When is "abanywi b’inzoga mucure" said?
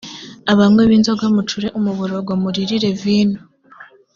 0.51-1.67